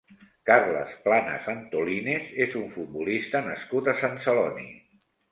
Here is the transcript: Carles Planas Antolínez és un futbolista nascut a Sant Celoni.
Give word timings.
Carles 0.49 0.93
Planas 1.01 1.49
Antolínez 1.51 2.31
és 2.45 2.55
un 2.59 2.63
futbolista 2.77 3.41
nascut 3.49 3.91
a 3.93 3.95
Sant 4.01 4.17
Celoni. 4.29 4.65